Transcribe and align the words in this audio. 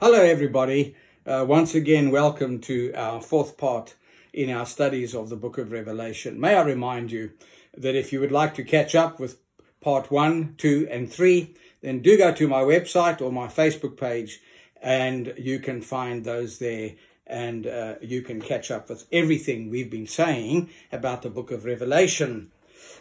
Hello, 0.00 0.22
everybody. 0.22 0.94
Uh, 1.26 1.44
once 1.48 1.74
again, 1.74 2.12
welcome 2.12 2.60
to 2.60 2.92
our 2.94 3.20
fourth 3.20 3.56
part 3.56 3.96
in 4.32 4.48
our 4.48 4.64
studies 4.64 5.12
of 5.12 5.28
the 5.28 5.34
book 5.34 5.58
of 5.58 5.72
Revelation. 5.72 6.38
May 6.38 6.54
I 6.54 6.62
remind 6.62 7.10
you 7.10 7.32
that 7.76 7.96
if 7.96 8.12
you 8.12 8.20
would 8.20 8.30
like 8.30 8.54
to 8.54 8.62
catch 8.62 8.94
up 8.94 9.18
with 9.18 9.40
part 9.80 10.08
one, 10.08 10.54
two, 10.56 10.86
and 10.88 11.12
three, 11.12 11.52
then 11.82 11.98
do 12.00 12.16
go 12.16 12.32
to 12.32 12.46
my 12.46 12.60
website 12.60 13.20
or 13.20 13.32
my 13.32 13.48
Facebook 13.48 13.96
page 13.96 14.40
and 14.80 15.34
you 15.36 15.58
can 15.58 15.82
find 15.82 16.24
those 16.24 16.60
there 16.60 16.92
and 17.26 17.66
uh, 17.66 17.96
you 18.00 18.22
can 18.22 18.40
catch 18.40 18.70
up 18.70 18.88
with 18.88 19.04
everything 19.10 19.68
we've 19.68 19.90
been 19.90 20.06
saying 20.06 20.70
about 20.92 21.22
the 21.22 21.28
book 21.28 21.50
of 21.50 21.64
Revelation. 21.64 22.52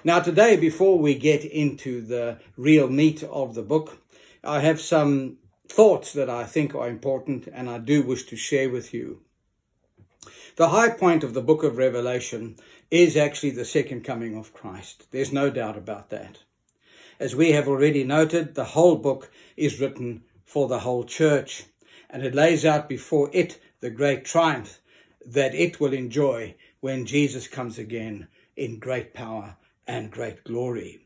Now, 0.04 0.20
today, 0.20 0.58
before 0.58 0.98
we 0.98 1.14
get 1.14 1.46
into 1.46 2.02
the 2.02 2.40
real 2.58 2.90
meat 2.90 3.22
of 3.22 3.54
the 3.54 3.62
book, 3.62 4.00
I 4.44 4.62
have 4.62 4.82
some 4.82 5.38
thoughts 5.70 6.14
that 6.14 6.30
I 6.30 6.46
think 6.46 6.74
are 6.74 6.88
important 6.88 7.48
and 7.48 7.70
I 7.70 7.78
do 7.78 8.02
wish 8.02 8.26
to 8.28 8.36
share 8.36 8.70
with 8.70 8.94
you. 8.94 9.22
The 10.56 10.70
high 10.70 10.90
point 10.90 11.24
of 11.24 11.34
the 11.34 11.42
book 11.42 11.64
of 11.64 11.78
Revelation 11.78 12.58
is 12.90 13.16
actually 13.16 13.52
the 13.52 13.66
second 13.66 14.04
coming 14.04 14.36
of 14.36 14.54
Christ. 14.54 15.06
There's 15.12 15.32
no 15.32 15.50
doubt 15.50 15.78
about 15.78 16.10
that. 16.10 16.40
As 17.20 17.36
we 17.36 17.52
have 17.52 17.68
already 17.68 18.04
noted, 18.04 18.56
the 18.56 18.64
whole 18.64 18.96
book 18.96 19.32
is 19.56 19.80
written 19.80 20.24
for 20.46 20.68
the 20.68 20.80
whole 20.80 21.04
church, 21.04 21.66
and 22.10 22.24
it 22.24 22.34
lays 22.34 22.66
out 22.66 22.88
before 22.88 23.30
it 23.34 23.60
the 23.82 23.90
great 23.90 24.26
triumph 24.26 24.80
that 25.26 25.54
it 25.54 25.80
will 25.80 25.94
enjoy 25.94 26.56
when 26.80 27.06
Jesus 27.06 27.48
comes 27.48 27.78
again 27.78 28.28
in 28.56 28.80
great 28.80 29.14
power 29.14 29.58
and 29.86 30.12
great 30.12 30.44
glory. 30.44 31.02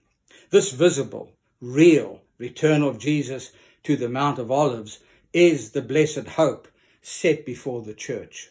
This 0.49 0.71
visible, 0.71 1.31
real 1.59 2.21
return 2.37 2.83
of 2.83 2.99
Jesus 2.99 3.51
to 3.83 3.95
the 3.95 4.09
Mount 4.09 4.39
of 4.39 4.51
Olives 4.51 4.99
is 5.33 5.71
the 5.71 5.81
blessed 5.81 6.27
hope 6.29 6.67
set 7.01 7.45
before 7.45 7.81
the 7.81 7.93
church. 7.93 8.49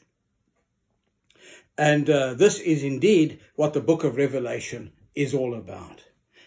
And 1.79 2.11
uh, 2.11 2.35
this 2.35 2.59
is 2.61 2.83
indeed 2.83 3.41
what 3.55 3.73
the 3.73 3.81
book 3.81 4.05
of 4.05 4.17
Revelation 4.17 4.93
is 5.15 5.35
all 5.35 5.55
about. 5.55 6.05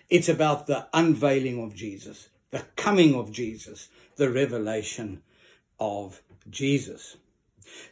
It's 0.10 0.30
about 0.30 0.68
the 0.68 0.88
unveiling 0.94 1.64
of 1.64 1.76
Jesus, 1.76 2.30
the 2.52 2.66
coming 2.76 3.16
of 3.16 3.32
Jesus, 3.32 3.90
the 4.16 4.30
revelation 4.30 5.24
of 5.80 6.22
Jesus. 6.50 7.18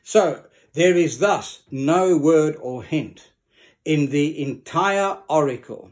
So 0.04 0.44
there 0.74 0.96
is 0.96 1.20
thus 1.20 1.64
no 1.72 2.18
word 2.18 2.56
or 2.62 2.84
hint 2.84 3.32
in 3.84 4.12
the 4.12 4.42
entire 4.42 5.18
oracle 5.28 5.92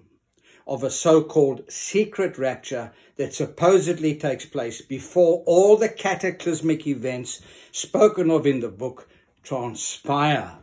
of 0.69 0.83
a 0.83 0.89
so 0.91 1.23
called 1.23 1.63
secret 1.67 2.37
rapture 2.37 2.91
that 3.17 3.33
supposedly 3.33 4.13
takes 4.15 4.45
place 4.45 4.83
before 4.83 5.43
all 5.47 5.75
the 5.75 5.89
cataclysmic 5.89 6.85
events 6.85 7.41
spoken 7.71 8.29
of 8.29 8.45
in 8.45 8.59
the 8.59 8.69
book 8.69 9.09
transpire. 9.41 10.59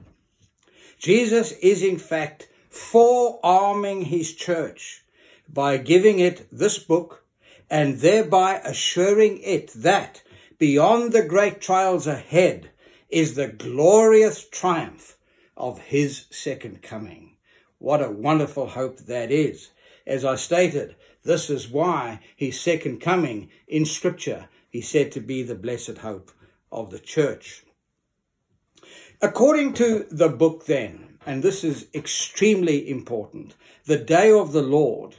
Jesus 1.01 1.51
is, 1.61 1.83
in 1.83 1.99
fact, 1.99 2.49
forearming 2.71 4.03
his 4.03 4.33
church 4.33 5.03
by 5.53 5.77
giving 5.77 6.21
it 6.21 6.47
this 6.53 6.79
book 6.79 7.25
and 7.69 7.99
thereby 7.99 8.61
assuring 8.65 9.39
it 9.43 9.73
that 9.75 10.23
beyond 10.57 11.13
the 11.13 11.25
great 11.25 11.61
trials 11.61 12.07
ahead 12.07 12.71
is 13.11 13.35
the 13.35 13.49
glorious 13.49 14.49
triumph 14.49 15.17
of 15.57 15.81
his 15.81 16.27
second 16.31 16.81
coming. 16.81 17.37
What 17.79 18.03
a 18.03 18.11
wonderful 18.11 18.69
hope 18.69 18.99
that 19.01 19.33
is. 19.33 19.71
As 20.07 20.25
I 20.25 20.37
stated, 20.37 20.95
this 21.25 21.51
is 21.51 21.69
why 21.69 22.21
his 22.37 22.61
second 22.61 23.01
coming 23.01 23.51
in 23.67 23.85
Scripture 23.85 24.49
is 24.73 24.89
said 24.89 25.11
to 25.13 25.21
be 25.21 25.43
the 25.43 25.57
blessed 25.57 25.99
hope 25.99 26.31
of 26.71 26.91
the 26.91 27.01
church. 27.01 27.65
According 29.21 29.73
to 29.75 30.07
the 30.11 30.29
book, 30.29 30.67
then, 30.67 31.19
and 31.27 31.43
this 31.43 31.65
is 31.65 31.87
extremely 31.93 32.89
important, 32.89 33.57
the 33.87 33.97
day 33.97 34.31
of 34.31 34.53
the 34.53 34.63
Lord, 34.63 35.17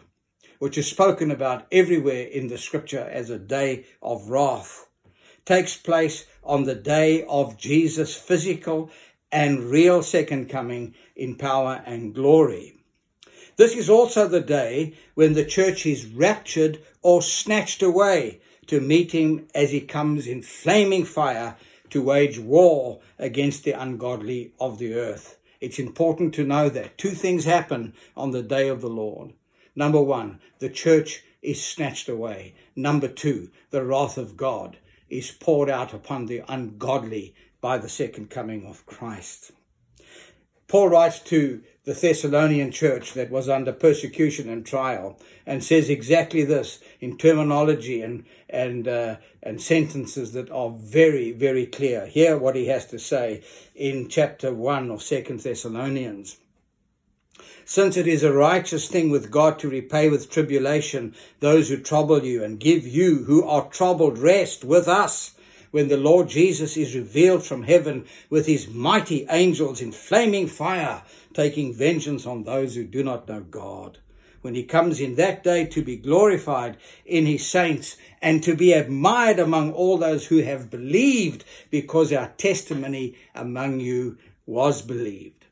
which 0.60 0.78
is 0.78 0.88
spoken 0.88 1.32
about 1.32 1.68
everywhere 1.72 2.24
in 2.24 2.48
the 2.48 2.58
Scripture 2.58 3.10
as 3.12 3.30
a 3.30 3.40
day 3.40 3.86
of 4.02 4.30
wrath, 4.30 4.88
takes 5.46 5.76
place 5.76 6.26
on 6.44 6.64
the 6.64 6.76
day 6.76 7.26
of 7.26 7.58
Jesus' 7.58 8.16
physical 8.16 8.90
and 9.32 9.66
real 9.66 10.02
second 10.02 10.50
coming 10.50 10.96
in 11.16 11.36
power 11.36 11.82
and 11.86 12.16
glory. 12.16 12.77
This 13.58 13.76
is 13.76 13.90
also 13.90 14.28
the 14.28 14.40
day 14.40 14.94
when 15.16 15.34
the 15.34 15.44
church 15.44 15.88
is 15.88 16.06
raptured 16.06 16.80
or 17.02 17.24
snatched 17.24 17.82
away 17.82 18.40
to 18.68 18.80
meet 18.80 19.14
him 19.14 19.48
as 19.56 19.72
he 19.72 19.82
comes 19.82 20.28
in 20.28 20.44
flaming 20.44 21.04
fire 21.04 21.58
to 21.90 22.04
wage 22.04 22.38
war 22.38 23.00
against 23.18 23.64
the 23.64 23.72
ungodly 23.72 24.54
of 24.60 24.78
the 24.78 24.94
earth. 24.94 25.40
It's 25.60 25.80
important 25.80 26.36
to 26.36 26.44
know 26.44 26.70
that 26.70 27.00
two 27.00 27.12
things 27.12 27.46
happen 27.46 27.94
on 28.16 28.30
the 28.30 28.44
day 28.44 28.68
of 28.68 28.82
the 28.82 28.90
Lord. 28.90 29.34
Number 29.76 30.02
one, 30.02 30.40
the 30.60 30.70
church 30.70 31.24
is 31.42 31.64
snatched 31.64 32.10
away. 32.10 32.54
Number 32.76 33.08
two, 33.08 33.50
the 33.72 33.84
wrath 33.84 34.20
of 34.20 34.38
God 34.38 34.78
is 35.10 35.32
poured 35.32 35.70
out 35.70 35.94
upon 35.94 36.28
the 36.28 36.44
ungodly 36.48 37.34
by 37.60 37.80
the 37.80 37.90
second 37.90 38.30
coming 38.30 38.68
of 38.68 38.86
Christ. 38.86 39.52
Paul 40.68 40.90
writes 40.90 41.20
to 41.22 41.64
the 41.88 41.94
Thessalonian 41.94 42.70
church 42.70 43.14
that 43.14 43.32
was 43.32 43.48
under 43.48 43.72
persecution 43.72 44.50
and 44.50 44.66
trial, 44.66 45.18
and 45.46 45.64
says 45.64 45.90
exactly 45.90 46.44
this 46.44 46.80
in 47.00 47.18
terminology 47.18 48.02
and 48.02 48.26
and 48.50 48.90
uh, 48.90 49.16
and 49.42 49.62
sentences 49.62 50.34
that 50.34 50.52
are 50.52 50.70
very 50.70 51.32
very 51.32 51.66
clear. 51.66 52.06
Hear 52.06 52.38
what 52.38 52.58
he 52.58 52.68
has 52.68 52.86
to 52.88 53.00
say 53.00 53.42
in 53.74 54.10
chapter 54.10 54.54
one 54.54 54.92
of 54.92 55.02
Second 55.02 55.40
Thessalonians. 55.40 56.36
Since 57.64 57.96
it 57.96 58.06
is 58.06 58.22
a 58.22 58.34
righteous 58.34 58.90
thing 58.90 59.10
with 59.10 59.32
God 59.32 59.58
to 59.60 59.70
repay 59.70 60.10
with 60.10 60.30
tribulation 60.30 61.16
those 61.40 61.70
who 61.70 61.78
trouble 61.78 62.22
you, 62.22 62.44
and 62.44 62.60
give 62.60 62.86
you 62.86 63.24
who 63.24 63.46
are 63.46 63.70
troubled 63.70 64.18
rest 64.18 64.66
with 64.66 64.90
us 64.90 65.37
when 65.78 65.90
the 65.90 65.96
Lord 65.96 66.28
Jesus 66.28 66.76
is 66.76 66.96
revealed 66.96 67.46
from 67.46 67.62
heaven 67.62 68.06
with 68.32 68.48
his 68.48 68.68
mighty 68.68 69.28
angels 69.30 69.80
in 69.80 69.92
flaming 69.92 70.48
fire 70.48 71.04
taking 71.36 71.72
vengeance 71.72 72.26
on 72.26 72.46
those 72.46 72.74
who 72.74 72.84
do 72.84 73.04
not 73.04 73.28
know 73.28 73.42
God. 73.42 74.00
When 74.42 74.56
he 74.56 74.64
comes 74.64 75.00
in 75.00 75.18
that 75.18 75.44
day 75.44 75.68
to 75.68 75.84
be 75.84 75.96
glorified 75.96 76.78
in 77.06 77.28
his 77.28 77.46
saints 77.46 77.96
and 78.24 78.42
to 78.42 78.56
be 78.56 78.74
admired 78.74 79.38
among 79.38 79.72
all 79.72 80.00
those 80.00 80.26
who 80.26 80.40
have 80.40 80.72
believed 80.72 81.46
because 81.70 82.12
our 82.12 82.30
testimony 82.40 83.16
among 83.36 83.80
you 83.80 84.18
was 84.48 84.82
believed. 84.82 85.46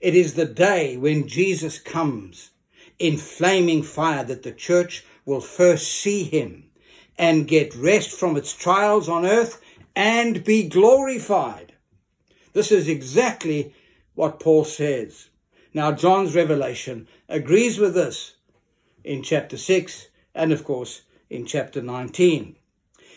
It 0.00 0.16
is 0.16 0.34
the 0.34 0.46
day 0.46 0.96
when 0.96 1.28
Jesus 1.28 1.78
comes 1.78 2.50
in 2.98 3.16
flaming 3.16 3.84
fire 3.84 4.24
that 4.24 4.42
the 4.42 4.50
church 4.50 5.04
will 5.24 5.40
first 5.40 5.92
see 5.92 6.24
him 6.24 6.69
and 7.20 7.46
get 7.46 7.74
rest 7.74 8.18
from 8.18 8.34
its 8.34 8.54
trials 8.54 9.06
on 9.06 9.26
earth 9.26 9.60
and 9.94 10.42
be 10.42 10.66
glorified. 10.66 11.74
This 12.54 12.72
is 12.72 12.88
exactly 12.88 13.74
what 14.14 14.40
Paul 14.40 14.64
says. 14.64 15.28
Now, 15.74 15.92
John's 15.92 16.34
revelation 16.34 17.06
agrees 17.28 17.78
with 17.78 17.92
this 17.92 18.36
in 19.04 19.22
chapter 19.22 19.58
6 19.58 20.08
and, 20.34 20.50
of 20.50 20.64
course, 20.64 21.02
in 21.28 21.44
chapter 21.44 21.82
19. 21.82 22.56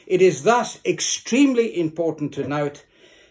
It 0.06 0.22
is 0.22 0.44
thus 0.44 0.81
extremely 0.86 1.80
important 1.80 2.34
to 2.34 2.46
note 2.46 2.84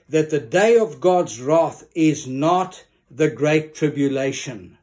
that 0.08 0.30
the 0.30 0.40
day 0.40 0.78
of 0.78 1.02
God's 1.02 1.38
wrath 1.38 1.86
is 1.94 2.26
not 2.26 2.86
the 3.10 3.28
great 3.28 3.74
tribulation, 3.74 4.78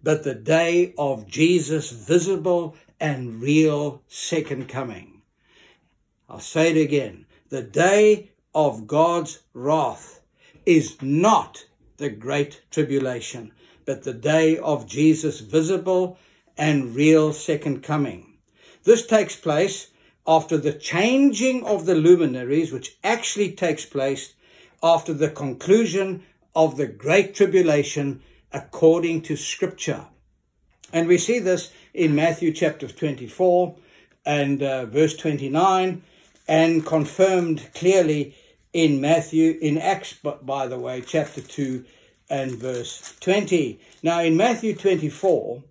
but 0.00 0.22
the 0.22 0.36
day 0.36 0.94
of 0.96 1.26
Jesus' 1.26 1.90
visible 1.90 2.76
and 3.00 3.42
real 3.42 4.00
second 4.06 4.68
coming. 4.68 5.13
I'll 6.34 6.40
say 6.40 6.72
it 6.72 6.76
again. 6.76 7.26
The 7.50 7.62
day 7.62 8.32
of 8.52 8.88
God's 8.88 9.42
wrath 9.52 10.20
is 10.66 11.00
not 11.00 11.66
the 11.98 12.10
great 12.10 12.62
tribulation, 12.72 13.52
but 13.84 14.02
the 14.02 14.14
day 14.14 14.58
of 14.58 14.88
Jesus' 14.88 15.38
visible 15.38 16.18
and 16.58 16.96
real 16.96 17.32
second 17.32 17.84
coming. 17.84 18.38
This 18.82 19.06
takes 19.06 19.36
place 19.36 19.92
after 20.26 20.58
the 20.58 20.72
changing 20.72 21.64
of 21.64 21.86
the 21.86 21.94
luminaries, 21.94 22.72
which 22.72 22.96
actually 23.04 23.52
takes 23.52 23.86
place 23.86 24.34
after 24.82 25.14
the 25.14 25.30
conclusion 25.30 26.24
of 26.56 26.76
the 26.76 26.88
Great 26.88 27.36
Tribulation 27.36 28.22
according 28.52 29.22
to 29.22 29.36
Scripture. 29.36 30.06
And 30.92 31.06
we 31.06 31.16
see 31.16 31.38
this 31.38 31.70
in 31.94 32.16
Matthew 32.16 32.52
chapter 32.52 32.88
24 32.88 33.76
and 34.26 34.64
uh, 34.64 34.86
verse 34.86 35.16
29, 35.16 36.02
and 36.46 36.84
confirmed 36.84 37.68
clearly 37.74 38.36
in 38.72 39.00
Matthew, 39.00 39.58
in 39.60 39.78
Acts, 39.78 40.14
but 40.22 40.44
by 40.44 40.66
the 40.66 40.78
way, 40.78 41.00
chapter 41.00 41.40
2 41.40 41.84
and 42.28 42.56
verse 42.56 43.14
20. 43.20 43.78
Now, 44.02 44.20
in 44.20 44.36
Matthew 44.36 44.74
24 44.74 45.62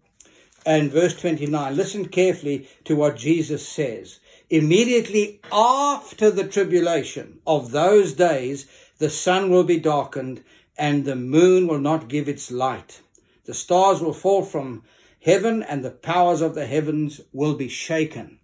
and 0.65 0.91
verse 0.91 1.13
29, 1.15 1.75
listen 1.75 2.07
carefully 2.07 2.67
to 2.85 2.95
what 2.95 3.17
Jesus 3.17 3.67
says. 3.67 4.19
Immediately 4.49 5.41
after 5.51 6.31
the 6.31 6.47
tribulation 6.47 7.39
of 7.45 7.71
those 7.71 8.13
days, 8.13 8.67
the 8.99 9.09
sun 9.09 9.49
will 9.49 9.63
be 9.63 9.79
darkened 9.79 10.43
and 10.77 11.05
the 11.05 11.15
moon 11.15 11.67
will 11.67 11.79
not 11.79 12.07
give 12.07 12.29
its 12.29 12.51
light. 12.51 13.01
The 13.45 13.53
stars 13.53 13.99
will 13.99 14.13
fall 14.13 14.43
from 14.43 14.83
heaven 15.21 15.63
and 15.63 15.83
the 15.83 15.91
powers 15.91 16.41
of 16.41 16.55
the 16.55 16.65
heavens 16.65 17.19
will 17.31 17.55
be 17.55 17.67
shaken. 17.67 18.39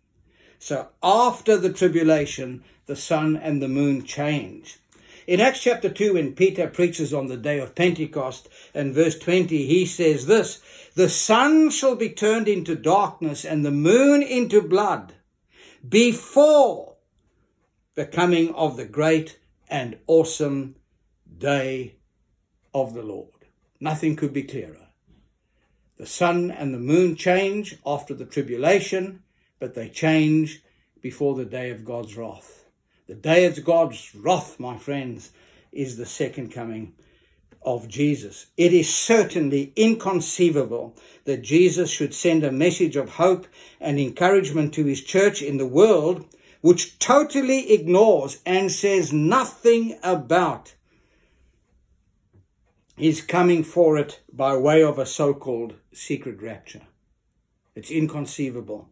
So 0.60 0.90
after 1.02 1.58
the 1.58 1.72
tribulation, 1.72 2.64
the 2.86 2.96
sun 2.96 3.38
and 3.38 3.62
the 3.62 3.70
moon 3.70 4.04
change. 4.04 4.78
In 5.26 5.40
Acts 5.40 5.62
chapter 5.62 5.90
2, 5.90 6.16
when 6.16 6.34
Peter 6.34 6.68
preaches 6.68 7.14
on 7.14 7.28
the 7.28 7.38
day 7.38 7.60
of 7.60 7.76
Pentecost, 7.76 8.50
and 8.74 8.94
verse 8.94 9.18
20, 9.18 9.66
he 9.68 9.86
says 9.86 10.26
this 10.26 10.62
The 10.96 11.08
sun 11.08 11.70
shall 11.70 11.96
be 11.96 12.10
turned 12.10 12.48
into 12.48 12.76
darkness 12.76 13.46
and 13.46 13.64
the 13.64 13.72
moon 13.72 14.22
into 14.22 14.62
blood 14.62 15.14
before 15.88 16.96
the 17.96 18.06
coming 18.06 18.54
of 18.56 18.76
the 18.76 18.86
great 18.86 19.40
and 19.70 19.98
awesome 20.08 20.76
day 21.38 21.96
of 22.74 22.94
the 22.94 23.04
Lord. 23.04 23.46
Nothing 23.80 24.16
could 24.16 24.34
be 24.34 24.44
clearer. 24.44 24.88
The 25.98 26.08
sun 26.08 26.50
and 26.50 26.74
the 26.74 26.80
moon 26.80 27.16
change 27.16 27.78
after 27.86 28.14
the 28.14 28.26
tribulation, 28.26 29.24
but 29.60 29.76
they 29.76 29.90
change 29.90 30.64
before 31.02 31.36
the 31.36 31.46
day 31.46 31.70
of 31.70 31.86
God's 31.86 32.16
wrath. 32.18 32.66
The 33.08 33.16
day 33.16 33.46
of 33.46 33.64
God's 33.64 34.14
wrath, 34.16 34.60
my 34.60 34.78
friends, 34.78 35.32
is 35.72 35.98
the 35.98 36.06
second 36.06 36.52
coming 36.52 36.94
of 37.62 37.88
Jesus. 37.88 38.48
It 38.58 38.74
is 38.74 38.94
certainly 38.94 39.74
inconceivable 39.76 40.96
that 41.26 41.42
Jesus 41.42 41.90
should 41.90 42.14
send 42.14 42.44
a 42.44 42.52
message 42.52 42.96
of 42.96 43.10
hope 43.10 43.48
and 43.80 44.00
encouragement 44.00 44.74
to 44.76 44.86
his 44.86 45.04
church 45.04 45.42
in 45.42 45.58
the 45.58 45.68
world 45.68 46.26
which 46.62 47.00
totally 47.00 47.72
ignores 47.72 48.42
and 48.46 48.72
says 48.72 49.14
nothing 49.14 49.98
about 50.04 50.76
his 52.98 53.22
coming 53.22 53.64
for 53.64 53.98
it 53.98 54.20
by 54.32 54.56
way 54.58 54.84
of 54.84 55.00
a 55.00 55.06
so 55.06 55.34
called 55.34 55.74
secret 55.94 56.42
rapture. 56.42 56.82
It's 57.76 57.92
inconceivable. 57.92 58.90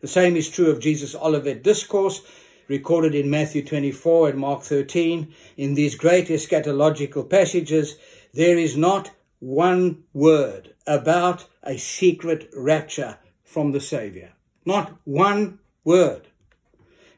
The 0.00 0.08
same 0.08 0.36
is 0.36 0.48
true 0.48 0.70
of 0.70 0.80
Jesus' 0.80 1.14
Olivet 1.14 1.62
Discourse, 1.62 2.22
recorded 2.68 3.14
in 3.14 3.30
Matthew 3.30 3.64
24 3.64 4.30
and 4.30 4.38
Mark 4.38 4.62
13. 4.62 5.32
In 5.56 5.74
these 5.74 5.94
great 5.94 6.28
eschatological 6.28 7.28
passages, 7.28 7.96
there 8.34 8.58
is 8.58 8.76
not 8.76 9.10
one 9.38 10.04
word 10.12 10.74
about 10.86 11.46
a 11.62 11.76
secret 11.76 12.50
rapture 12.54 13.18
from 13.44 13.72
the 13.72 13.80
Savior. 13.80 14.32
Not 14.64 14.96
one 15.04 15.60
word. 15.84 16.28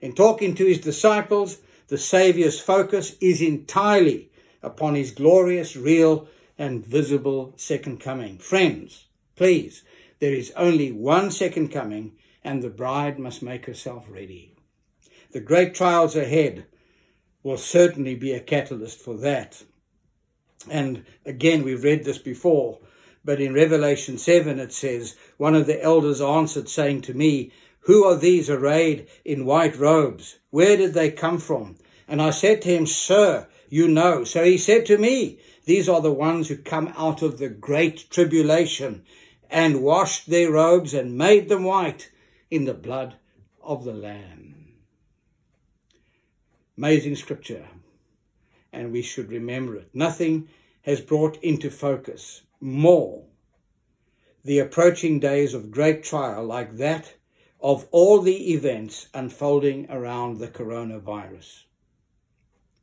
In 0.01 0.15
talking 0.15 0.55
to 0.55 0.67
his 0.67 0.79
disciples, 0.79 1.59
the 1.89 1.99
Saviour's 1.99 2.61
focus 2.61 3.17
is 3.21 3.41
entirely 3.41 4.31
upon 4.63 4.95
his 4.95 5.11
glorious, 5.11 5.77
real, 5.77 6.29
and 6.59 6.85
visible 6.85 7.55
second 7.57 8.01
coming. 8.01 8.39
Friends, 8.39 9.07
please, 9.37 9.83
there 10.19 10.35
is 10.35 10.53
only 10.57 10.93
one 10.93 11.31
second 11.31 11.69
coming, 11.69 12.13
and 12.45 12.63
the 12.63 12.71
bride 12.71 13.19
must 13.19 13.43
make 13.43 13.67
herself 13.67 14.07
ready. 14.09 14.55
The 15.33 15.41
great 15.41 15.75
trials 15.75 16.17
ahead 16.17 16.67
will 17.43 17.59
certainly 17.59 18.15
be 18.15 18.33
a 18.33 18.41
catalyst 18.41 19.01
for 19.01 19.17
that. 19.19 19.63
And 20.71 21.05
again, 21.25 21.63
we've 21.63 21.85
read 21.85 22.05
this 22.05 22.19
before, 22.19 22.79
but 23.25 23.41
in 23.41 23.55
Revelation 23.55 24.19
7 24.19 24.59
it 24.59 24.73
says, 24.73 25.17
One 25.37 25.55
of 25.55 25.67
the 25.67 25.83
elders 25.83 26.21
answered, 26.21 26.69
saying 26.69 27.03
to 27.03 27.15
me, 27.15 27.53
Who 27.81 28.05
are 28.05 28.17
these 28.17 28.51
arrayed 28.51 29.07
in 29.25 29.45
white 29.45 29.77
robes? 29.77 30.39
Where 30.51 30.77
did 30.77 30.95
they 30.95 31.11
come 31.11 31.39
from? 31.39 31.77
And 32.07 32.23
I 32.23 32.31
said 32.31 32.63
to 32.63 32.75
him, 32.75 32.87
Sir, 32.87 33.47
you 33.69 33.87
know. 33.87 34.25
So 34.25 34.45
he 34.45 34.59
said 34.59 34.87
to 34.87 34.99
me, 34.99 35.39
These 35.67 35.89
are 35.89 36.01
the 36.01 36.13
ones 36.13 36.49
who 36.49 36.57
come 36.57 36.93
out 36.97 37.23
of 37.23 37.39
the 37.39 37.49
great 37.49 38.11
tribulation 38.11 39.05
and 39.51 39.83
washed 39.83 40.29
their 40.29 40.51
robes 40.51 40.95
and 40.95 41.19
made 41.19 41.49
them 41.49 41.65
white 41.65 42.11
in 42.51 42.65
the 42.65 42.75
blood 42.75 43.15
of 43.63 43.85
the 43.85 43.93
Lamb. 43.93 44.75
Amazing 46.77 47.17
scripture, 47.17 47.67
and 48.73 48.93
we 48.93 49.03
should 49.03 49.31
remember 49.31 49.77
it. 49.77 49.89
Nothing 49.93 50.49
has 50.83 51.01
brought 51.01 51.43
into 51.43 51.71
focus 51.71 52.43
more 52.61 53.25
the 54.45 54.59
approaching 54.59 55.21
days 55.21 55.53
of 55.53 55.71
great 55.71 56.03
trial 56.03 56.45
like 56.45 56.77
that 56.77 57.15
of 57.61 57.87
all 57.91 58.23
the 58.23 58.53
events 58.53 59.09
unfolding 59.13 59.91
around 59.91 60.39
the 60.39 60.49
coronavirus. 60.49 61.65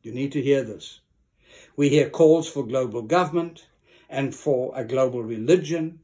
You 0.03 0.11
need 0.11 0.31
to 0.33 0.41
hear 0.41 0.63
this. 0.63 0.99
We 1.75 1.89
hear 1.89 2.09
calls 2.09 2.47
for 2.47 2.67
global 2.67 3.01
government 3.01 3.65
and 4.09 4.35
for 4.35 4.73
a 4.75 4.85
global 4.85 5.23
religion, 5.23 6.01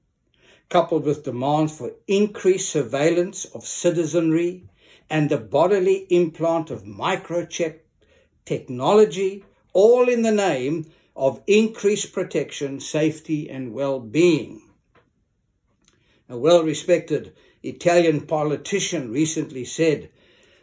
coupled 0.71 1.03
with 1.03 1.25
demands 1.25 1.77
for 1.77 1.91
increased 2.07 2.69
surveillance 2.69 3.43
of 3.53 3.67
citizenry 3.67 4.63
and 5.09 5.29
the 5.29 5.37
bodily 5.37 6.07
implant 6.09 6.71
of 6.71 6.85
microchip 6.85 7.79
technology, 8.45 9.43
all 9.73 10.07
in 10.07 10.21
the 10.21 10.31
name 10.31 10.89
of 11.13 11.43
increased 11.45 12.13
protection, 12.13 12.79
safety, 12.79 13.49
and 13.49 13.73
well 13.73 13.99
being. 13.99 14.61
A 16.29 16.37
well 16.37 16.63
respected 16.63 17.33
Italian 17.61 18.21
politician 18.21 19.11
recently 19.11 19.65
said 19.65 20.09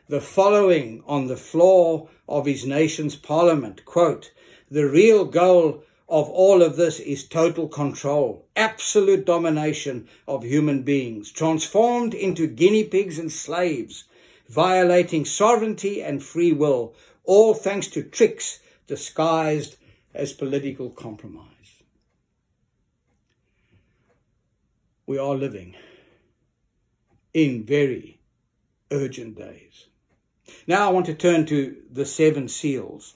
the 0.08 0.22
following 0.22 1.02
on 1.06 1.26
the 1.26 1.37
floor 1.37 2.08
of 2.26 2.46
his 2.46 2.64
nation's 2.64 3.14
parliament 3.14 3.84
quote, 3.84 4.32
The 4.70 4.88
real 4.88 5.26
goal 5.26 5.84
of 6.08 6.31
all 6.31 6.62
of 6.62 6.76
this 6.76 7.00
is 7.00 7.26
total 7.26 7.69
control, 7.69 8.46
absolute 8.56 9.26
domination 9.26 10.08
of 10.26 10.43
human 10.43 10.82
beings, 10.82 11.31
transformed 11.31 12.14
into 12.14 12.46
guinea 12.46 12.84
pigs 12.84 13.19
and 13.19 13.31
slaves, 13.31 14.05
violating 14.49 15.25
sovereignty 15.25 16.02
and 16.02 16.22
free 16.22 16.52
will, 16.52 16.94
all 17.25 17.52
thanks 17.52 17.88
to 17.88 18.02
tricks 18.02 18.60
disguised 18.87 19.76
as 20.14 20.32
political 20.32 20.88
compromise. 20.88 21.44
We 25.06 25.19
are 25.19 25.34
living 25.34 25.75
in 27.34 27.64
very 27.64 28.19
urgent 28.90 29.37
days. 29.37 29.87
Now 30.66 30.88
I 30.88 30.93
want 30.93 31.06
to 31.06 31.14
turn 31.14 31.44
to 31.46 31.76
the 31.90 32.06
seven 32.06 32.49
seals. 32.49 33.14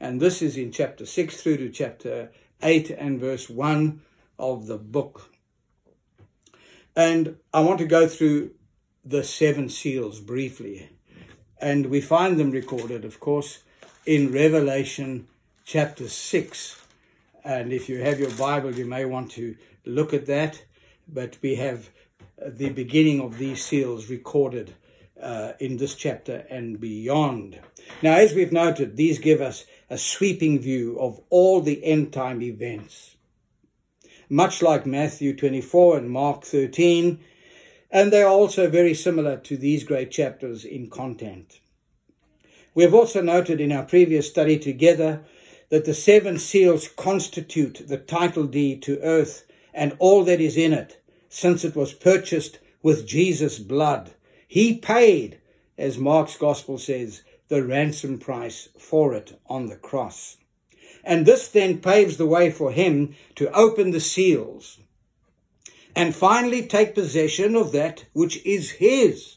And 0.00 0.20
this 0.20 0.42
is 0.42 0.56
in 0.56 0.72
chapter 0.72 1.06
6 1.06 1.42
through 1.42 1.56
to 1.58 1.70
chapter 1.70 2.30
8 2.62 2.90
and 2.90 3.20
verse 3.20 3.48
1 3.48 4.00
of 4.38 4.66
the 4.66 4.78
book. 4.78 5.30
And 6.94 7.36
I 7.52 7.60
want 7.60 7.78
to 7.78 7.86
go 7.86 8.08
through 8.08 8.52
the 9.04 9.22
seven 9.22 9.68
seals 9.68 10.20
briefly. 10.20 10.90
And 11.58 11.86
we 11.86 12.00
find 12.00 12.38
them 12.38 12.50
recorded, 12.50 13.04
of 13.04 13.20
course, 13.20 13.60
in 14.04 14.32
Revelation 14.32 15.28
chapter 15.64 16.08
6. 16.08 16.82
And 17.44 17.72
if 17.72 17.88
you 17.88 18.00
have 18.02 18.18
your 18.18 18.32
Bible, 18.32 18.74
you 18.74 18.84
may 18.84 19.04
want 19.04 19.30
to 19.32 19.56
look 19.84 20.12
at 20.12 20.26
that. 20.26 20.64
But 21.08 21.38
we 21.40 21.54
have 21.56 21.90
the 22.44 22.70
beginning 22.70 23.20
of 23.20 23.38
these 23.38 23.64
seals 23.64 24.10
recorded 24.10 24.74
uh, 25.20 25.52
in 25.60 25.76
this 25.76 25.94
chapter 25.94 26.46
and 26.50 26.80
beyond. 26.80 27.60
Now, 28.02 28.14
as 28.14 28.34
we've 28.34 28.52
noted, 28.52 28.96
these 28.96 29.18
give 29.18 29.40
us 29.40 29.64
a 29.88 29.98
sweeping 29.98 30.58
view 30.58 30.98
of 30.98 31.20
all 31.30 31.60
the 31.60 31.84
end 31.84 32.12
time 32.12 32.42
events. 32.42 33.16
Much 34.28 34.60
like 34.62 34.86
Matthew 34.86 35.36
24 35.36 35.98
and 35.98 36.10
Mark 36.10 36.44
13, 36.44 37.20
and 37.90 38.12
they 38.12 38.22
are 38.22 38.30
also 38.30 38.68
very 38.68 38.94
similar 38.94 39.36
to 39.36 39.56
these 39.56 39.84
great 39.84 40.10
chapters 40.10 40.64
in 40.64 40.90
content. 40.90 41.60
We 42.74 42.82
have 42.82 42.94
also 42.94 43.22
noted 43.22 43.60
in 43.60 43.72
our 43.72 43.84
previous 43.84 44.28
study 44.28 44.58
together 44.58 45.22
that 45.70 45.84
the 45.84 45.94
seven 45.94 46.38
seals 46.38 46.88
constitute 46.88 47.86
the 47.86 47.96
title 47.96 48.44
deed 48.44 48.82
to 48.82 49.00
earth 49.00 49.44
and 49.72 49.96
all 49.98 50.24
that 50.24 50.40
is 50.40 50.56
in 50.56 50.72
it, 50.72 51.00
since 51.28 51.64
it 51.64 51.76
was 51.76 51.92
purchased 51.92 52.58
with 52.82 53.06
Jesus' 53.06 53.58
blood. 53.58 54.14
He 54.46 54.76
paid, 54.76 55.38
as 55.76 55.98
Mark's 55.98 56.36
gospel 56.36 56.78
says, 56.78 57.22
the 57.48 57.64
ransom 57.64 58.18
price 58.18 58.68
for 58.78 59.14
it 59.14 59.38
on 59.46 59.66
the 59.66 59.76
cross. 59.76 60.36
And 61.04 61.24
this 61.24 61.48
then 61.48 61.78
paves 61.78 62.16
the 62.16 62.26
way 62.26 62.50
for 62.50 62.72
him 62.72 63.14
to 63.36 63.50
open 63.52 63.90
the 63.90 64.00
seals 64.00 64.78
and 65.94 66.14
finally 66.14 66.66
take 66.66 66.94
possession 66.94 67.54
of 67.54 67.72
that 67.72 68.04
which 68.12 68.44
is 68.44 68.72
his, 68.72 69.36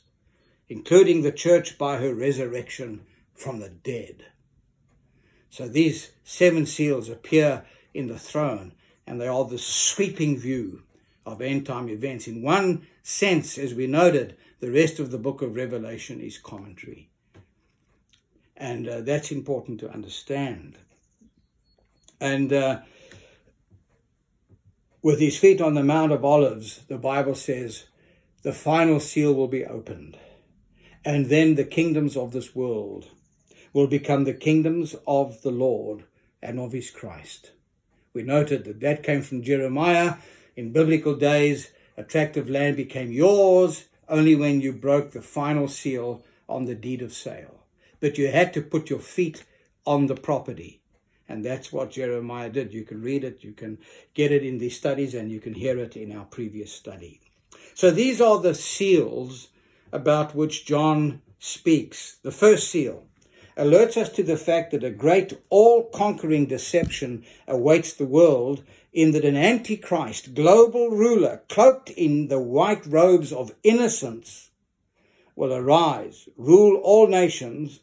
including 0.68 1.22
the 1.22 1.32
church 1.32 1.78
by 1.78 1.98
her 1.98 2.14
resurrection 2.14 3.02
from 3.34 3.60
the 3.60 3.70
dead. 3.70 4.26
So 5.50 5.68
these 5.68 6.12
seven 6.24 6.66
seals 6.66 7.10
appear 7.10 7.66
in 7.94 8.08
the 8.08 8.20
throne, 8.20 8.74
and 9.08 9.20
they 9.20 9.28
are 9.28 9.46
the 9.46 9.58
sweeping 9.58 10.38
view 10.38 10.84
of 11.26 11.42
end 11.42 11.66
time 11.66 11.90
events. 11.90 12.28
In 12.28 12.42
one 12.42 12.88
sense, 13.04 13.58
as 13.58 13.74
we 13.74 13.88
noted, 13.88 14.36
The 14.60 14.72
rest 14.72 15.00
of 15.00 15.10
the 15.10 15.18
book 15.18 15.42
of 15.42 15.56
Revelation 15.56 16.20
is 16.20 16.38
commentary. 16.38 17.10
And 18.60 18.88
uh, 18.88 19.02
that's 19.02 19.32
important 19.32 19.80
to 19.80 19.90
understand. 19.90 20.78
And 22.20 22.52
uh, 22.52 22.82
with 25.02 25.20
his 25.20 25.38
feet 25.38 25.62
on 25.62 25.76
the 25.76 25.84
Mount 25.84 26.12
of 26.12 26.26
Olives, 26.26 26.82
the 26.90 26.98
Bible 26.98 27.36
says, 27.36 27.86
the 28.44 28.52
final 28.52 29.00
seal 29.00 29.34
will 29.34 29.48
be 29.48 29.66
opened. 29.66 30.18
And 31.06 31.28
then 31.28 31.56
the 31.56 31.64
kingdoms 31.64 32.18
of 32.18 32.34
this 32.34 32.54
world 32.54 33.08
will 33.72 33.88
become 33.88 34.26
the 34.26 34.34
kingdoms 34.34 34.96
of 35.08 35.42
the 35.42 35.52
Lord 35.52 36.04
and 36.42 36.60
of 36.60 36.74
his 36.74 36.92
Christ. 36.92 37.52
We 38.14 38.24
noted 38.24 38.66
that 38.66 38.82
that 38.82 39.04
came 39.04 39.22
from 39.22 39.44
Jeremiah. 39.44 40.16
In 40.58 40.74
biblical 40.74 41.16
days, 41.16 41.72
a 41.96 42.04
tract 42.04 42.36
of 42.36 42.50
land 42.50 42.76
became 42.76 43.12
yours 43.12 43.86
only 44.10 44.36
when 44.36 44.60
you 44.60 44.74
broke 44.74 45.12
the 45.12 45.22
final 45.22 45.68
seal 45.70 46.24
on 46.50 46.66
the 46.66 46.76
deed 46.76 47.02
of 47.02 47.14
sale. 47.14 47.59
But 48.00 48.18
you 48.18 48.32
had 48.32 48.54
to 48.54 48.62
put 48.62 48.90
your 48.90 49.00
feet 49.00 49.44
on 49.86 50.08
the 50.08 50.16
property. 50.16 50.82
And 51.28 51.46
that's 51.46 51.72
what 51.72 51.92
Jeremiah 51.92 52.50
did. 52.50 52.74
You 52.74 52.84
can 52.84 53.02
read 53.02 53.24
it, 53.24 53.44
you 53.44 53.52
can 53.54 53.78
get 54.14 54.32
it 54.32 54.44
in 54.44 54.58
these 54.58 54.76
studies, 54.76 55.14
and 55.14 55.32
you 55.32 55.40
can 55.40 55.54
hear 55.54 55.78
it 55.78 55.96
in 55.96 56.16
our 56.16 56.26
previous 56.26 56.72
study. 56.72 57.22
So 57.76 57.92
these 57.92 58.20
are 58.20 58.40
the 58.40 58.56
seals 58.56 59.50
about 59.92 60.36
which 60.36 60.66
John 60.66 61.22
speaks. 61.40 62.18
The 62.24 62.32
first 62.32 62.70
seal 62.70 63.06
alerts 63.58 63.98
us 63.98 64.10
to 64.10 64.24
the 64.24 64.38
fact 64.38 64.72
that 64.72 64.84
a 64.84 64.90
great 64.90 65.34
all 65.50 65.84
conquering 65.84 66.46
deception 66.46 67.26
awaits 67.48 67.94
the 67.94 68.06
world 68.06 68.64
in 68.92 69.12
that 69.12 69.26
an 69.26 69.36
antichrist, 69.36 70.34
global 70.34 70.90
ruler, 70.90 71.44
cloaked 71.48 71.90
in 71.92 72.28
the 72.28 72.40
white 72.40 72.86
robes 72.86 73.32
of 73.32 73.54
innocence, 73.64 74.50
will 75.36 75.54
arise, 75.54 76.28
rule 76.38 76.78
all 76.84 77.08
nations, 77.08 77.82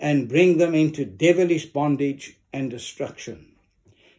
and 0.00 0.28
bring 0.28 0.56
them 0.58 0.74
into 0.74 1.04
devilish 1.04 1.66
bondage 1.66 2.38
and 2.52 2.70
destruction. 2.70 3.52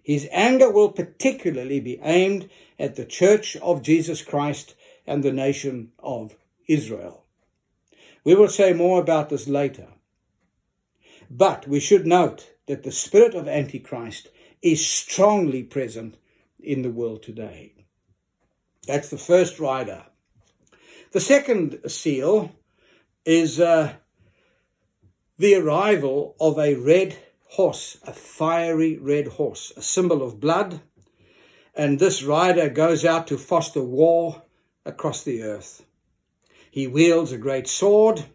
His 0.04 0.28
anger 0.32 0.72
will 0.72 0.90
particularly 0.90 1.80
be 1.80 2.00
aimed 2.04 2.50
at 2.80 2.96
the 2.96 3.06
church 3.06 3.58
of 3.58 3.82
Jesus 3.82 4.22
Christ 4.22 4.76
and 5.06 5.24
the 5.24 5.34
nation 5.34 5.92
of 6.00 6.36
Israel. 6.68 7.26
We 8.24 8.36
will 8.36 8.48
say 8.48 8.74
more 8.74 9.02
about 9.02 9.30
this 9.30 9.48
later. 9.48 9.88
But 11.30 11.68
we 11.68 11.80
should 11.80 12.06
note 12.06 12.52
that 12.68 12.84
the 12.84 12.92
spirit 12.92 13.34
of 13.34 13.48
Antichrist 13.48 14.28
is 14.62 14.86
strongly 14.86 15.64
present 15.64 16.18
in 16.60 16.84
the 16.84 16.92
world 16.92 17.24
today. 17.24 17.74
That's 18.86 19.10
the 19.10 19.18
first 19.18 19.60
rider. 19.60 20.06
The 21.12 21.20
second 21.20 21.80
seal 21.88 22.52
is 23.26 23.60
uh, 23.60 23.94
the 25.42 25.56
arrival 25.56 26.36
of 26.40 26.60
a 26.60 26.76
red 26.76 27.18
horse, 27.50 27.98
a 28.06 28.14
fiery 28.14 28.96
red 28.98 29.26
horse, 29.26 29.74
a 29.76 29.82
symbol 29.82 30.22
of 30.22 30.40
blood. 30.40 30.82
And 31.74 31.98
this 31.98 32.22
rider 32.22 32.70
goes 32.70 33.04
out 33.04 33.26
to 33.28 33.40
foster 33.40 33.82
war 33.82 34.44
across 34.86 35.24
the 35.24 35.42
earth. 35.42 35.84
He 36.70 36.86
wields 36.86 37.32
a 37.32 37.40
great 37.40 37.68
sword 37.68 38.26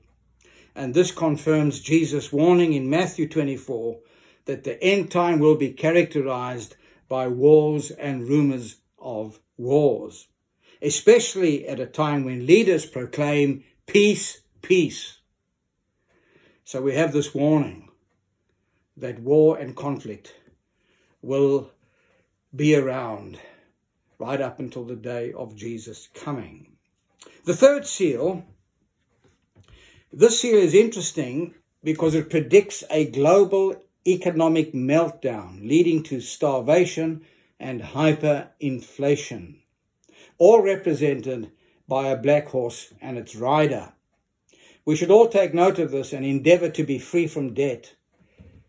and 0.74 0.94
this 0.94 1.12
confirms 1.12 1.80
Jesus' 1.80 2.32
warning 2.32 2.72
in 2.72 2.90
Matthew 2.90 3.28
24 3.28 4.00
that 4.46 4.64
the 4.64 4.82
end 4.82 5.12
time 5.12 5.38
will 5.38 5.54
be 5.54 5.70
characterized 5.70 6.74
by 7.08 7.28
wars 7.28 7.92
and 7.92 8.28
rumors 8.28 8.78
of 8.98 9.38
wars, 9.56 10.26
especially 10.82 11.68
at 11.68 11.78
a 11.78 11.86
time 11.86 12.24
when 12.24 12.46
leaders 12.46 12.84
proclaim 12.84 13.62
peace, 13.86 14.40
peace. 14.60 15.15
So 16.66 16.82
we 16.82 16.96
have 16.96 17.12
this 17.12 17.32
warning 17.32 17.90
that 18.96 19.20
war 19.20 19.56
and 19.56 19.76
conflict 19.76 20.34
will 21.22 21.70
be 22.56 22.74
around 22.74 23.38
right 24.18 24.40
up 24.40 24.58
until 24.58 24.82
the 24.82 24.96
day 24.96 25.32
of 25.32 25.54
Jesus 25.54 26.08
coming. 26.12 26.72
The 27.44 27.54
third 27.54 27.86
seal 27.86 28.44
this 30.12 30.40
seal 30.40 30.56
is 30.56 30.74
interesting 30.74 31.54
because 31.84 32.16
it 32.16 32.30
predicts 32.30 32.82
a 32.90 33.04
global 33.04 33.76
economic 34.04 34.72
meltdown 34.72 35.68
leading 35.68 36.02
to 36.04 36.20
starvation 36.20 37.22
and 37.60 37.80
hyperinflation, 37.80 39.60
all 40.38 40.62
represented 40.62 41.52
by 41.86 42.08
a 42.08 42.16
black 42.16 42.48
horse 42.48 42.92
and 43.00 43.16
its 43.16 43.36
rider. 43.36 43.92
We 44.86 44.94
should 44.94 45.10
all 45.10 45.28
take 45.28 45.52
note 45.52 45.80
of 45.80 45.90
this 45.90 46.12
and 46.12 46.24
endeavor 46.24 46.70
to 46.70 46.84
be 46.84 47.00
free 47.00 47.26
from 47.26 47.54
debt, 47.54 47.96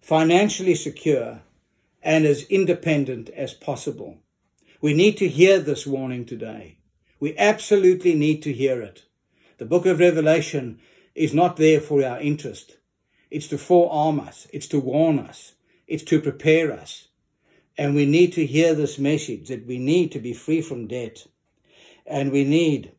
financially 0.02 0.74
secure, 0.74 1.44
and 2.02 2.26
as 2.26 2.44
independent 2.50 3.30
as 3.30 3.54
possible. 3.54 4.18
We 4.82 4.96
need 4.96 5.18
to 5.18 5.28
hear 5.28 5.60
this 5.60 5.86
warning 5.86 6.26
today. 6.26 6.80
We 7.20 7.38
absolutely 7.38 8.16
need 8.16 8.42
to 8.44 8.52
hear 8.52 8.82
it. 8.82 9.04
The 9.60 9.66
book 9.66 9.86
of 9.86 10.00
Revelation 10.00 10.80
is 11.14 11.36
not 11.36 11.58
there 11.58 11.80
for 11.80 12.04
our 12.04 12.20
interest. 12.20 12.78
It's 13.30 13.48
to 13.50 13.60
forearm 13.60 14.20
us. 14.20 14.48
It's 14.52 14.68
to 14.68 14.80
warn 14.80 15.20
us. 15.20 15.54
It's 15.86 16.04
to 16.06 16.20
prepare 16.20 16.72
us. 16.72 17.10
And 17.78 17.94
we 17.94 18.08
need 18.08 18.34
to 18.34 18.46
hear 18.46 18.74
this 18.74 18.98
message 18.98 19.50
that 19.50 19.68
we 19.68 19.78
need 19.78 20.12
to 20.14 20.20
be 20.20 20.34
free 20.34 20.64
from 20.64 20.88
debt. 20.88 21.28
And 22.08 22.32
we 22.32 22.44
need 22.44 22.94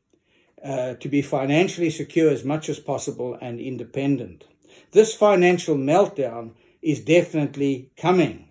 uh, 0.65 0.95
to 0.95 1.09
be 1.09 1.23
financially 1.23 1.91
secure 1.91 2.31
as 2.31 2.45
much 2.45 2.69
as 2.69 2.79
possible 2.79 3.39
and 3.41 3.61
independent. 3.61 4.45
This 4.93 5.15
financial 5.15 5.77
meltdown 5.77 6.53
is 6.83 7.01
definitely 7.01 7.91
coming 7.97 8.49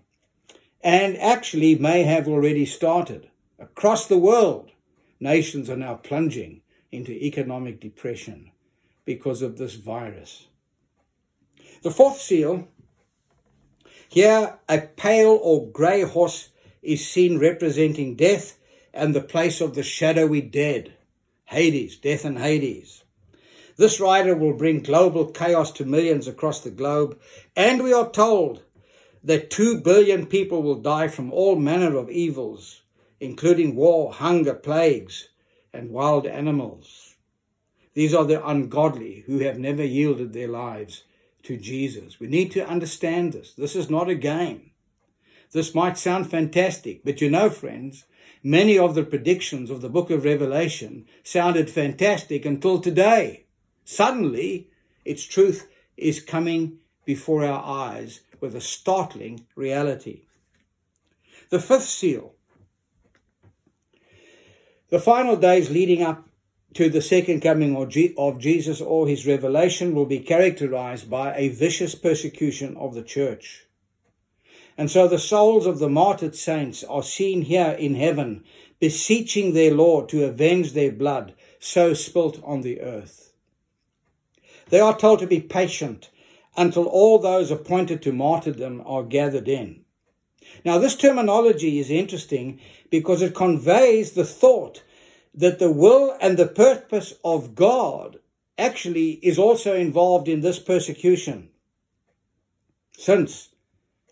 and 0.81 1.17
actually 1.17 1.75
may 1.75 2.03
have 2.03 2.27
already 2.27 2.65
started. 2.65 3.29
Across 3.59 4.07
the 4.07 4.17
world, 4.17 4.71
nations 5.19 5.69
are 5.69 5.77
now 5.77 5.95
plunging 5.95 6.61
into 6.91 7.11
economic 7.11 7.79
depression 7.79 8.51
because 9.03 9.41
of 9.41 9.57
this 9.57 9.75
virus. 9.75 10.47
The 11.81 11.91
fourth 11.91 12.19
seal 12.19 12.67
here, 14.09 14.57
a 14.69 14.79
pale 14.79 15.39
or 15.41 15.69
grey 15.69 16.01
horse 16.01 16.49
is 16.81 17.07
seen 17.07 17.39
representing 17.39 18.15
death 18.15 18.57
and 18.93 19.13
the 19.13 19.21
place 19.21 19.59
of 19.61 19.75
the 19.75 19.83
shadowy 19.83 20.41
dead, 20.41 20.93
Hades, 21.47 21.97
death 21.97 22.25
and 22.25 22.37
Hades. 22.37 23.03
This 23.77 23.99
rider 23.99 24.35
will 24.35 24.53
bring 24.53 24.81
global 24.81 25.25
chaos 25.27 25.71
to 25.73 25.85
millions 25.85 26.27
across 26.27 26.61
the 26.61 26.71
globe, 26.71 27.19
and 27.55 27.81
we 27.81 27.93
are 27.93 28.09
told 28.09 28.63
that 29.23 29.49
two 29.49 29.79
billion 29.79 30.25
people 30.25 30.61
will 30.61 30.81
die 30.81 31.07
from 31.07 31.31
all 31.31 31.55
manner 31.55 31.95
of 31.97 32.09
evils, 32.09 32.81
including 33.19 33.75
war, 33.75 34.11
hunger, 34.11 34.53
plagues, 34.53 35.29
and 35.71 35.91
wild 35.91 36.25
animals. 36.25 37.15
These 37.93 38.13
are 38.13 38.25
the 38.25 38.45
ungodly 38.45 39.23
who 39.25 39.39
have 39.39 39.57
never 39.57 39.83
yielded 39.83 40.33
their 40.33 40.47
lives 40.47 41.03
to 41.43 41.55
Jesus. 41.55 42.19
We 42.19 42.27
need 42.27 42.51
to 42.51 42.67
understand 42.67 43.31
this. 43.31 43.53
This 43.53 43.75
is 43.75 43.89
not 43.89 44.09
a 44.09 44.15
game. 44.15 44.71
This 45.51 45.73
might 45.73 45.97
sound 45.97 46.29
fantastic, 46.29 47.01
but 47.03 47.21
you 47.21 47.29
know, 47.29 47.49
friends, 47.49 48.05
many 48.43 48.77
of 48.77 48.95
the 48.95 49.03
predictions 49.03 49.69
of 49.69 49.81
the 49.81 49.89
book 49.89 50.09
of 50.09 50.25
Revelation 50.25 51.05
sounded 51.23 51.69
fantastic 51.69 52.45
until 52.45 52.79
today. 52.79 53.45
Suddenly, 53.85 54.69
its 55.05 55.23
truth 55.23 55.67
is 55.95 56.19
coming 56.21 56.79
before 57.05 57.45
our 57.45 57.63
eyes 57.63 58.21
with 58.41 58.55
a 58.55 58.61
startling 58.61 59.45
reality. 59.55 60.23
The 61.49 61.59
fifth 61.59 61.85
seal. 61.85 62.33
The 64.89 64.99
final 64.99 65.37
days 65.37 65.69
leading 65.69 66.01
up 66.03 66.27
to 66.73 66.89
the 66.89 67.01
second 67.01 67.41
coming 67.41 67.75
of 67.75 68.39
Jesus 68.39 68.81
or 68.81 69.07
his 69.07 69.25
revelation 69.25 69.95
will 69.95 70.05
be 70.05 70.19
characterized 70.19 71.09
by 71.09 71.33
a 71.35 71.47
vicious 71.49 71.95
persecution 71.95 72.75
of 72.77 72.93
the 72.93 73.03
church. 73.03 73.66
And 74.77 74.91
so 74.91 75.07
the 75.07 75.19
souls 75.19 75.65
of 75.65 75.79
the 75.79 75.89
martyred 75.89 76.35
saints 76.35 76.83
are 76.83 77.03
seen 77.03 77.41
here 77.41 77.71
in 77.71 77.95
heaven, 77.95 78.43
beseeching 78.79 79.53
their 79.53 79.73
Lord 79.73 80.07
to 80.09 80.25
avenge 80.25 80.73
their 80.73 80.91
blood 80.91 81.33
so 81.59 81.93
spilt 81.95 82.39
on 82.43 82.61
the 82.61 82.81
earth. 82.81 83.33
They 84.69 84.79
are 84.79 84.97
told 84.97 85.19
to 85.19 85.27
be 85.27 85.39
patient 85.39 86.11
until 86.55 86.85
all 86.85 87.17
those 87.17 87.49
appointed 87.49 88.01
to 88.03 88.11
martyrdom 88.11 88.83
are 88.85 89.03
gathered 89.03 89.47
in. 89.47 89.83
Now, 90.63 90.77
this 90.77 90.95
terminology 90.95 91.79
is 91.79 91.89
interesting 91.89 92.59
because 92.89 93.21
it 93.21 93.35
conveys 93.35 94.11
the 94.11 94.25
thought 94.25 94.83
that 95.33 95.59
the 95.59 95.71
will 95.71 96.15
and 96.21 96.37
the 96.37 96.47
purpose 96.47 97.13
of 97.23 97.55
God 97.55 98.19
actually 98.57 99.11
is 99.11 99.37
also 99.37 99.75
involved 99.75 100.27
in 100.27 100.41
this 100.41 100.57
persecution, 100.57 101.49
since 102.97 103.49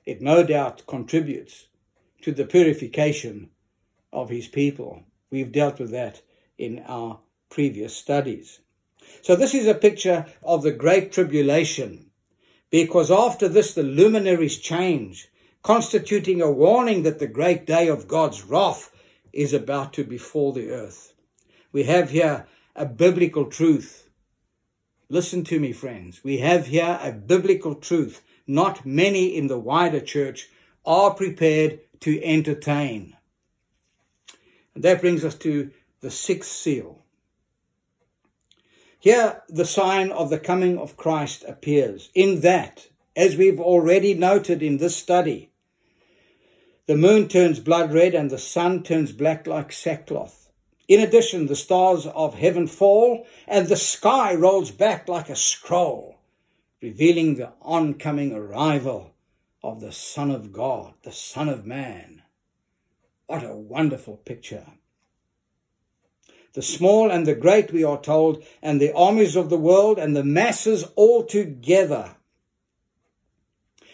it 0.05 0.21
no 0.21 0.43
doubt 0.43 0.85
contributes 0.87 1.67
to 2.21 2.31
the 2.31 2.45
purification 2.45 3.49
of 4.11 4.29
his 4.29 4.47
people. 4.47 5.03
We've 5.31 5.51
dealt 5.51 5.79
with 5.79 5.91
that 5.91 6.21
in 6.57 6.83
our 6.87 7.19
previous 7.49 7.95
studies. 7.95 8.59
So, 9.21 9.35
this 9.35 9.53
is 9.53 9.67
a 9.67 9.73
picture 9.73 10.25
of 10.43 10.63
the 10.63 10.71
Great 10.71 11.11
Tribulation, 11.11 12.07
because 12.69 13.11
after 13.11 13.47
this 13.47 13.73
the 13.73 13.83
luminaries 13.83 14.57
change, 14.57 15.29
constituting 15.63 16.41
a 16.41 16.51
warning 16.51 17.03
that 17.03 17.19
the 17.19 17.27
great 17.27 17.65
day 17.65 17.87
of 17.87 18.07
God's 18.07 18.43
wrath 18.43 18.91
is 19.33 19.53
about 19.53 19.93
to 19.93 20.03
befall 20.03 20.51
the 20.51 20.69
earth. 20.69 21.13
We 21.71 21.83
have 21.83 22.11
here 22.11 22.47
a 22.75 22.85
biblical 22.85 23.45
truth. 23.45 24.09
Listen 25.09 25.43
to 25.45 25.59
me, 25.59 25.73
friends. 25.73 26.23
We 26.23 26.37
have 26.39 26.67
here 26.67 26.99
a 27.01 27.11
biblical 27.11 27.75
truth. 27.75 28.21
Not 28.47 28.85
many 28.85 29.35
in 29.35 29.47
the 29.47 29.57
wider 29.57 29.99
church 29.99 30.49
are 30.85 31.13
prepared 31.13 31.79
to 32.01 32.23
entertain. 32.23 33.15
And 34.73 34.83
that 34.83 35.01
brings 35.01 35.23
us 35.23 35.35
to 35.35 35.71
the 36.01 36.11
sixth 36.11 36.51
seal. 36.51 37.03
Here, 38.99 39.43
the 39.47 39.65
sign 39.65 40.11
of 40.11 40.29
the 40.29 40.39
coming 40.39 40.77
of 40.77 40.97
Christ 40.97 41.45
appears. 41.47 42.09
In 42.13 42.41
that, 42.41 42.87
as 43.15 43.37
we've 43.37 43.59
already 43.59 44.13
noted 44.13 44.61
in 44.61 44.77
this 44.77 44.95
study, 44.95 45.51
the 46.87 46.97
moon 46.97 47.27
turns 47.27 47.59
blood 47.59 47.93
red 47.93 48.13
and 48.13 48.29
the 48.29 48.37
sun 48.37 48.83
turns 48.83 49.11
black 49.11 49.47
like 49.47 49.71
sackcloth. 49.71 50.51
In 50.87 50.99
addition, 50.99 51.47
the 51.47 51.55
stars 51.55 52.05
of 52.05 52.35
heaven 52.35 52.67
fall 52.67 53.25
and 53.47 53.67
the 53.67 53.75
sky 53.75 54.35
rolls 54.35 54.69
back 54.69 55.07
like 55.07 55.29
a 55.29 55.35
scroll, 55.35 56.14
revealing 56.85 57.33
the 57.33 57.51
oncoming 57.63 58.31
arrival 58.31 59.11
of 59.63 59.81
the 59.81 59.91
Son 59.91 60.29
of 60.29 60.53
God, 60.53 60.93
the 61.01 61.11
Son 61.11 61.49
of 61.49 61.65
Man. 61.65 62.21
What 63.25 63.43
a 63.43 63.55
wonderful 63.55 64.17
picture! 64.17 64.67
The 66.53 66.61
small 66.61 67.09
and 67.09 67.25
the 67.25 67.33
great, 67.33 67.73
we 67.73 67.83
are 67.83 67.99
told, 67.99 68.43
and 68.61 68.79
the 68.79 68.93
armies 68.93 69.35
of 69.35 69.49
the 69.49 69.57
world 69.57 69.97
and 69.97 70.15
the 70.15 70.23
masses 70.23 70.83
all 70.95 71.23
together 71.23 72.17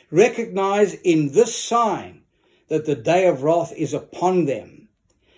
recognize 0.10 0.94
in 0.96 1.32
this 1.32 1.56
sign 1.56 2.24
that 2.68 2.84
the 2.84 2.96
day 2.96 3.26
of 3.26 3.42
wrath 3.42 3.72
is 3.78 3.94
upon 3.94 4.44
them, 4.44 4.90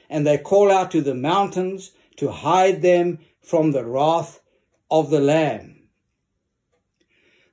and 0.09 0.25
they 0.25 0.39
call 0.39 0.71
out 0.71 0.89
to 0.89 1.01
the 1.01 1.13
mountains 1.13 1.91
to 2.17 2.31
hide 2.31 2.81
them 2.81 3.19
from 3.43 3.73
the 3.73 3.85
wrath 3.85 4.41
of 4.89 5.11
the 5.11 5.21
Lamb. 5.21 5.82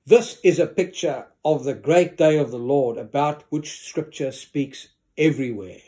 This 0.06 0.38
is 0.42 0.58
a 0.58 0.66
picture 0.66 1.26
of 1.44 1.64
the 1.64 1.74
great 1.74 2.16
day 2.16 2.38
of 2.38 2.50
the 2.50 2.58
Lord 2.58 2.96
about 2.96 3.44
which 3.50 3.86
Scripture 3.86 4.32
speaks 4.32 4.88
everywhere. 5.18 5.82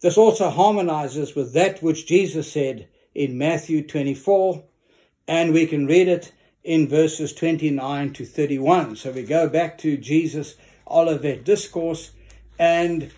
This 0.00 0.16
also 0.16 0.48
harmonizes 0.48 1.34
with 1.34 1.52
that 1.52 1.82
which 1.82 2.06
Jesus 2.06 2.50
said 2.50 2.88
in 3.14 3.36
Matthew 3.36 3.86
24, 3.86 4.64
and 5.26 5.52
we 5.52 5.66
can 5.66 5.86
read 5.86 6.08
it 6.08 6.32
in 6.64 6.88
verses 6.88 7.34
29 7.34 8.14
to 8.14 8.24
31. 8.24 8.96
So 8.96 9.12
we 9.12 9.24
go 9.24 9.48
back 9.48 9.76
to 9.78 9.98
Jesus' 9.98 10.54
Olivet 10.90 11.44
Discourse 11.44 12.12
and 12.58 13.10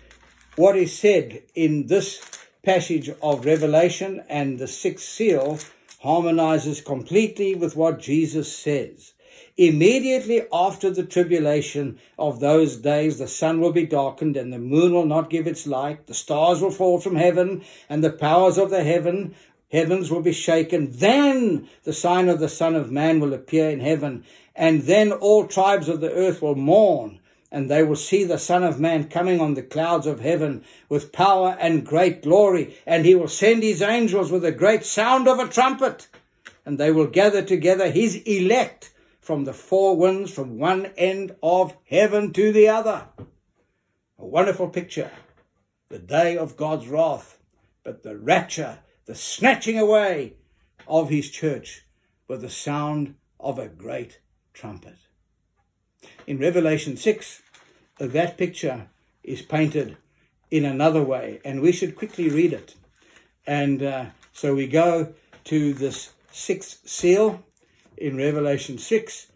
what 0.57 0.75
is 0.75 0.97
said 0.97 1.43
in 1.55 1.87
this 1.87 2.21
passage 2.63 3.09
of 3.21 3.45
Revelation 3.45 4.23
and 4.27 4.59
the 4.59 4.67
sixth 4.67 5.07
seal 5.07 5.57
harmonizes 6.01 6.81
completely 6.81 7.55
with 7.55 7.75
what 7.75 7.99
Jesus 7.99 8.55
says. 8.55 9.13
Immediately 9.61 10.47
after 10.51 10.89
the 10.89 11.03
tribulation 11.03 11.99
of 12.17 12.39
those 12.39 12.77
days, 12.77 13.19
the 13.19 13.27
sun 13.27 13.61
will 13.61 13.71
be 13.71 13.85
darkened 13.85 14.35
and 14.35 14.51
the 14.51 14.57
moon 14.57 14.91
will 14.91 15.05
not 15.05 15.29
give 15.29 15.45
its 15.45 15.67
light. 15.67 16.07
The 16.07 16.15
stars 16.15 16.61
will 16.61 16.71
fall 16.71 16.99
from 16.99 17.15
heaven 17.15 17.61
and 17.87 18.03
the 18.03 18.09
powers 18.09 18.57
of 18.57 18.71
the 18.71 18.83
heaven 18.83 19.35
heavens 19.71 20.09
will 20.09 20.23
be 20.23 20.33
shaken. 20.33 20.89
Then 20.91 21.69
the 21.83 21.93
sign 21.93 22.27
of 22.27 22.39
the 22.39 22.49
Son 22.49 22.73
of 22.73 22.91
Man 22.91 23.19
will 23.19 23.35
appear 23.35 23.69
in 23.69 23.81
heaven, 23.81 24.23
and 24.55 24.81
then 24.81 25.11
all 25.11 25.45
tribes 25.45 25.87
of 25.87 26.01
the 26.01 26.11
earth 26.11 26.41
will 26.41 26.55
mourn 26.55 27.19
and 27.51 27.69
they 27.69 27.83
will 27.83 27.95
see 27.95 28.23
the 28.23 28.39
Son 28.39 28.63
of 28.63 28.79
Man 28.79 29.09
coming 29.09 29.39
on 29.39 29.53
the 29.53 29.61
clouds 29.61 30.07
of 30.07 30.21
heaven 30.21 30.63
with 30.89 31.11
power 31.11 31.55
and 31.59 31.85
great 31.85 32.23
glory, 32.23 32.77
and 32.87 33.05
he 33.05 33.13
will 33.13 33.27
send 33.27 33.61
his 33.61 33.83
angels 33.83 34.31
with 34.31 34.43
a 34.43 34.51
great 34.51 34.83
sound 34.83 35.27
of 35.27 35.37
a 35.37 35.47
trumpet, 35.47 36.07
and 36.65 36.79
they 36.79 36.91
will 36.91 37.05
gather 37.05 37.43
together 37.43 37.91
his 37.91 38.15
elect 38.23 38.87
from 39.21 39.45
the 39.45 39.53
four 39.53 39.95
winds 39.95 40.31
from 40.31 40.57
one 40.57 40.87
end 40.97 41.35
of 41.41 41.77
heaven 41.85 42.33
to 42.33 42.51
the 42.51 42.67
other. 42.67 43.07
A 44.17 44.25
wonderful 44.25 44.67
picture. 44.67 45.11
The 45.89 45.99
day 45.99 46.35
of 46.35 46.57
God's 46.57 46.87
wrath, 46.87 47.37
but 47.83 48.03
the 48.03 48.17
rapture, 48.17 48.79
the 49.05 49.15
snatching 49.15 49.77
away 49.77 50.33
of 50.87 51.09
his 51.09 51.29
church 51.29 51.85
with 52.27 52.41
the 52.41 52.49
sound 52.49 53.15
of 53.39 53.59
a 53.59 53.67
great 53.67 54.19
trumpet. 54.53 54.95
In 56.25 56.39
Revelation 56.39 56.97
6, 56.97 57.41
that 57.99 58.37
picture 58.37 58.87
is 59.23 59.41
painted 59.41 59.97
in 60.49 60.65
another 60.65 61.03
way, 61.03 61.39
and 61.45 61.61
we 61.61 61.71
should 61.71 61.95
quickly 61.95 62.29
read 62.29 62.53
it. 62.53 62.75
And 63.45 63.83
uh, 63.83 64.05
so 64.33 64.55
we 64.55 64.67
go 64.67 65.13
to 65.45 65.73
this 65.73 66.11
sixth 66.31 66.87
seal 66.87 67.43
in 68.01 68.17
Revelation 68.17 68.77
6 68.77 69.27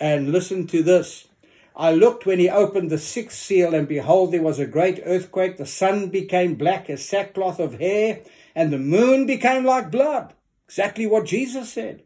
and 0.00 0.32
listen 0.32 0.66
to 0.68 0.82
this. 0.82 1.28
I 1.76 1.92
looked 1.92 2.24
when 2.24 2.38
he 2.38 2.48
opened 2.48 2.90
the 2.90 2.98
sixth 2.98 3.38
seal, 3.38 3.74
and 3.74 3.88
behold, 3.88 4.30
there 4.30 4.42
was 4.42 4.60
a 4.60 4.66
great 4.66 5.00
earthquake. 5.04 5.56
The 5.56 5.66
sun 5.66 6.08
became 6.08 6.54
black 6.54 6.88
as 6.88 7.04
sackcloth 7.04 7.58
of 7.58 7.80
hair, 7.80 8.20
and 8.54 8.72
the 8.72 8.78
moon 8.78 9.26
became 9.26 9.64
like 9.64 9.90
blood. 9.90 10.34
Exactly 10.66 11.06
what 11.06 11.26
Jesus 11.26 11.72
said. 11.72 12.02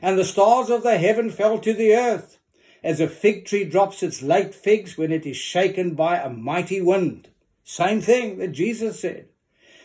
And 0.00 0.18
the 0.18 0.24
stars 0.24 0.70
of 0.70 0.82
the 0.82 0.98
heaven 0.98 1.30
fell 1.30 1.58
to 1.58 1.74
the 1.74 1.94
earth 1.94 2.38
as 2.82 3.00
a 3.00 3.08
fig 3.08 3.44
tree 3.44 3.64
drops 3.64 4.02
its 4.02 4.22
late 4.22 4.54
figs 4.54 4.96
when 4.96 5.10
it 5.10 5.26
is 5.26 5.36
shaken 5.36 5.94
by 5.94 6.18
a 6.18 6.30
mighty 6.30 6.80
wind. 6.80 7.28
Same 7.64 8.00
thing 8.00 8.38
that 8.38 8.52
Jesus 8.52 9.00
said. 9.00 9.26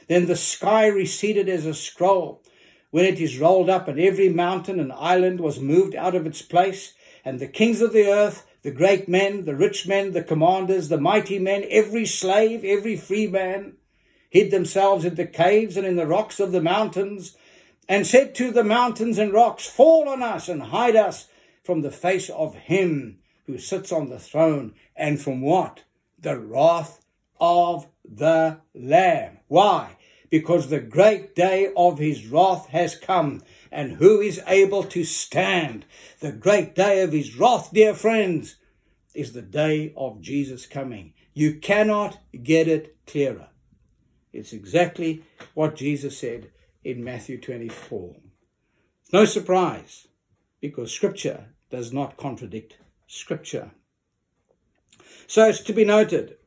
Then 0.07 0.27
the 0.27 0.35
sky 0.35 0.87
receded 0.87 1.49
as 1.49 1.65
a 1.65 1.73
scroll 1.73 2.40
when 2.91 3.05
it 3.05 3.19
is 3.19 3.39
rolled 3.39 3.69
up, 3.69 3.87
and 3.87 3.99
every 3.99 4.29
mountain 4.29 4.79
and 4.79 4.91
island 4.93 5.39
was 5.39 5.59
moved 5.59 5.95
out 5.95 6.13
of 6.13 6.25
its 6.25 6.41
place, 6.41 6.93
and 7.25 7.39
the 7.39 7.47
kings 7.47 7.81
of 7.81 7.93
the 7.93 8.07
earth, 8.07 8.45
the 8.61 8.71
great 8.71 9.09
men, 9.09 9.45
the 9.45 9.55
rich 9.55 9.87
men, 9.87 10.11
the 10.11 10.23
commanders, 10.23 10.89
the 10.89 10.99
mighty 10.99 11.39
men, 11.39 11.65
every 11.69 12.05
slave, 12.05 12.63
every 12.63 12.95
free 12.95 13.27
man, 13.27 13.73
hid 14.29 14.51
themselves 14.51 15.03
in 15.03 15.15
the 15.15 15.25
caves 15.25 15.75
and 15.75 15.87
in 15.87 15.95
the 15.95 16.07
rocks 16.07 16.39
of 16.39 16.51
the 16.51 16.61
mountains, 16.61 17.35
and 17.89 18.05
said 18.05 18.35
to 18.35 18.51
the 18.51 18.63
mountains 18.63 19.17
and 19.17 19.33
rocks, 19.33 19.67
Fall 19.67 20.07
on 20.07 20.21
us 20.21 20.47
and 20.47 20.63
hide 20.63 20.95
us 20.95 21.27
from 21.63 21.81
the 21.81 21.91
face 21.91 22.29
of 22.29 22.55
him 22.55 23.19
who 23.45 23.57
sits 23.57 23.91
on 23.91 24.09
the 24.09 24.19
throne 24.19 24.73
and 24.95 25.19
from 25.19 25.41
what? 25.41 25.83
The 26.19 26.39
wrath 26.39 27.01
of 27.39 27.87
the 28.05 28.59
Lamb. 28.73 29.39
Why? 29.47 29.97
Because 30.31 30.69
the 30.69 30.79
great 30.79 31.35
day 31.35 31.71
of 31.77 31.99
his 31.99 32.25
wrath 32.25 32.69
has 32.69 32.95
come. 32.95 33.43
And 33.71 33.97
who 33.97 34.19
is 34.19 34.41
able 34.47 34.83
to 34.85 35.03
stand? 35.03 35.85
The 36.19 36.31
great 36.31 36.73
day 36.73 37.03
of 37.03 37.11
his 37.11 37.37
wrath, 37.37 37.69
dear 37.71 37.93
friends, 37.93 38.55
is 39.13 39.33
the 39.33 39.43
day 39.43 39.93
of 39.95 40.21
Jesus 40.21 40.65
coming. 40.65 41.13
You 41.33 41.59
cannot 41.59 42.17
get 42.41 42.67
it 42.67 42.95
clearer. 43.05 43.49
It's 44.33 44.53
exactly 44.53 45.23
what 45.53 45.75
Jesus 45.75 46.17
said 46.17 46.49
in 46.83 47.03
Matthew 47.03 47.39
24. 47.39 48.15
It's 49.01 49.13
no 49.13 49.25
surprise 49.25 50.07
because 50.61 50.93
Scripture 50.93 51.47
does 51.69 51.91
not 51.91 52.17
contradict 52.17 52.77
Scripture. 53.07 53.71
So 55.27 55.47
it's 55.47 55.61
to 55.61 55.73
be 55.73 55.85
noted 55.85 56.37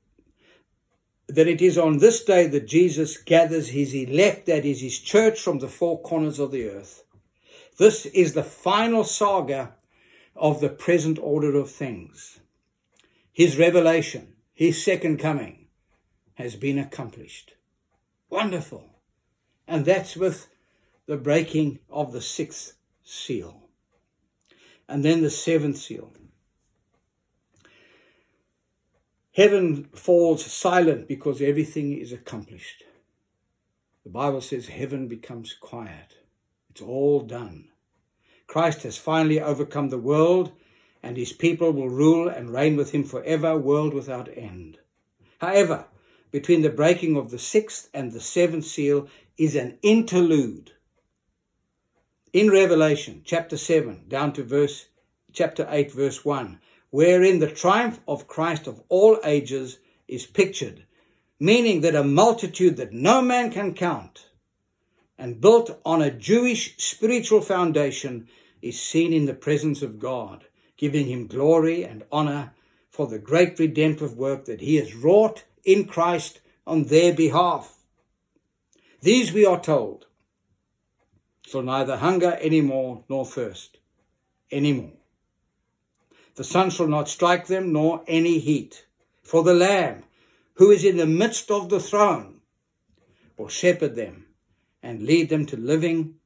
that 1.29 1.49
it 1.49 1.63
is 1.63 1.79
on 1.79 1.99
this 1.99 2.23
day 2.23 2.47
that 2.49 2.67
Jesus 2.67 3.17
gathers 3.17 3.69
his 3.69 3.95
elect, 3.95 4.47
that 4.47 4.65
is 4.65 4.81
his 4.81 4.99
church, 4.99 5.41
from 5.41 5.59
the 5.59 5.69
four 5.69 6.01
corners 6.01 6.39
of 6.39 6.51
the 6.51 6.69
earth. 6.69 7.05
This 7.79 8.07
is 8.07 8.35
the 8.35 8.45
final 8.45 9.05
saga 9.05 9.73
of 10.37 10.61
the 10.61 10.69
present 10.69 11.19
order 11.21 11.57
of 11.57 11.71
things. 11.71 12.41
His 13.33 13.59
revelation, 13.59 14.35
his 14.53 14.85
second 14.85 15.19
coming, 15.19 15.67
has 16.35 16.57
been 16.57 16.79
accomplished. 16.79 17.55
Wonderful. 18.31 18.91
And 19.67 19.85
that's 19.85 20.17
with 20.17 20.49
the 21.07 21.17
breaking 21.17 21.79
of 21.91 22.13
the 22.13 22.21
sixth 22.21 22.75
seal. 23.03 23.69
And 24.89 25.05
then 25.05 25.23
the 25.23 25.31
seventh 25.31 25.79
seal. 25.79 26.13
Heaven 29.35 29.89
falls 29.95 30.47
silent 30.47 31.09
because 31.09 31.43
everything 31.43 31.99
is 31.99 32.13
accomplished. 32.13 32.85
The 34.05 34.11
Bible 34.11 34.41
says 34.41 34.69
heaven 34.69 35.09
becomes 35.09 35.55
quiet. 35.55 36.19
It's 36.71 36.81
all 36.81 37.21
done. 37.21 37.69
Christ 38.47 38.85
has 38.85 38.97
finally 38.97 39.41
overcome 39.41 39.89
the 39.89 39.99
world, 39.99 40.53
and 41.03 41.17
his 41.17 41.33
people 41.33 41.73
will 41.73 41.89
rule 41.89 42.29
and 42.29 42.53
reign 42.53 42.77
with 42.77 42.93
him 42.93 43.03
forever, 43.03 43.59
world 43.59 43.93
without 43.93 44.29
end. 44.37 44.79
However, 45.41 45.87
between 46.31 46.63
the 46.63 46.71
breaking 46.71 47.17
of 47.17 47.31
the 47.31 47.39
sixth 47.39 47.89
and 47.93 48.13
the 48.13 48.21
seventh 48.21 48.67
seal 48.67 49.09
is 49.37 49.57
an 49.57 49.79
interlude 49.83 50.71
in 52.33 52.51
Revelation 52.51 53.23
chapter 53.25 53.57
7 53.57 54.05
down 54.09 54.33
to 54.33 54.43
verse 54.45 54.87
chapter 55.33 55.67
8 55.71 55.93
verse 55.93 56.25
1 56.25 56.61
wherein 56.95 57.41
the 57.41 57.51
triumph 57.51 57.99
of 58.07 58.29
Christ 58.29 58.69
of 58.69 58.81
all 58.89 59.19
ages 59.25 59.79
is 60.07 60.27
pictured 60.27 60.85
meaning 61.41 61.81
that 61.81 61.97
a 61.97 62.05
multitude 62.05 62.77
that 62.77 62.93
no 62.93 63.21
man 63.21 63.51
can 63.51 63.75
count 63.75 64.29
and 65.19 65.41
built 65.41 65.81
on 65.85 66.01
a 66.01 66.19
Jewish 66.31 66.77
spiritual 66.79 67.41
foundation 67.41 68.29
is 68.63 68.81
seen 68.81 69.13
in 69.13 69.27
the 69.27 69.35
presence 69.35 69.83
of 69.83 69.99
God 69.99 70.45
giving 70.77 71.09
him 71.09 71.27
glory 71.27 71.85
and 71.85 72.05
honor 72.13 72.53
for 72.91 73.09
the 73.09 73.19
great 73.19 73.59
redemptive 73.59 74.17
work 74.17 74.45
that 74.45 74.61
he 74.61 74.77
has 74.77 74.95
wrought 74.95 75.43
in 75.65 75.87
Christ 75.87 76.41
on 76.65 76.85
their 76.85 77.13
behalf 77.13 77.75
these 79.03 79.33
we 79.33 79.45
are 79.45 79.61
told 79.61 80.07
shall 81.45 81.63
neither 81.63 81.97
hunger 81.97 82.39
any 82.41 82.61
more 82.61 83.03
nor 83.09 83.27
thirst 83.27 83.79
any 84.53 84.73
more. 84.73 85.04
The 86.35 86.45
sun 86.45 86.71
shall 86.71 86.89
not 86.89 87.09
strike 87.09 87.47
them, 87.47 87.73
nor 87.73 88.03
any 88.07 88.39
heat. 88.39 88.87
For 89.23 89.43
the 89.43 89.55
Lamb, 89.55 90.05
who 90.55 90.71
is 90.71 90.85
in 90.85 90.97
the 90.97 91.07
midst 91.07 91.51
of 91.51 91.69
the 91.69 91.81
throne, 91.81 92.41
will 93.37 93.49
shepherd 93.49 93.95
them 93.95 94.27
and 94.83 95.03
lead 95.03 95.29
them 95.29 95.47
to 95.47 95.57
living 95.57 96.17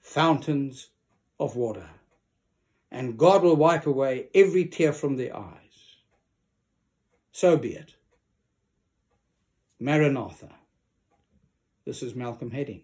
fountains 0.00 0.88
of 1.38 1.56
water. 1.56 1.90
And 2.90 3.18
God 3.18 3.42
will 3.42 3.56
wipe 3.56 3.86
away 3.86 4.28
every 4.34 4.66
tear 4.66 4.92
from 4.92 5.16
their 5.16 5.36
eyes. 5.36 5.98
So 7.32 7.56
be 7.56 7.74
it. 7.74 7.94
Maranatha. 9.80 10.50
This 11.84 12.02
is 12.02 12.14
Malcolm 12.14 12.50
Hedding. 12.50 12.82